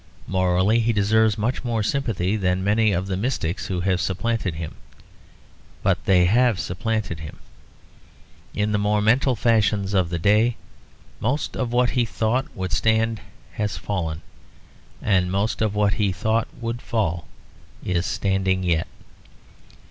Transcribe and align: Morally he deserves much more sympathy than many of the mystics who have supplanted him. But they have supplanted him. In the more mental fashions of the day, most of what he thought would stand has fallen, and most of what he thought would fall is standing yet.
Morally 0.25 0.79
he 0.79 0.91
deserves 0.93 1.37
much 1.37 1.63
more 1.63 1.83
sympathy 1.83 2.35
than 2.35 2.63
many 2.63 2.91
of 2.91 3.05
the 3.05 3.15
mystics 3.15 3.67
who 3.67 3.81
have 3.81 4.01
supplanted 4.01 4.55
him. 4.55 4.73
But 5.83 6.05
they 6.05 6.25
have 6.25 6.59
supplanted 6.59 7.19
him. 7.19 7.37
In 8.55 8.71
the 8.71 8.79
more 8.79 8.99
mental 8.99 9.35
fashions 9.35 9.93
of 9.93 10.09
the 10.09 10.17
day, 10.17 10.55
most 11.19 11.55
of 11.55 11.71
what 11.71 11.91
he 11.91 12.03
thought 12.03 12.47
would 12.55 12.71
stand 12.71 13.21
has 13.51 13.77
fallen, 13.77 14.23
and 15.03 15.31
most 15.31 15.61
of 15.61 15.75
what 15.75 15.93
he 15.93 16.11
thought 16.11 16.47
would 16.59 16.81
fall 16.81 17.27
is 17.85 18.07
standing 18.07 18.63
yet. 18.63 18.87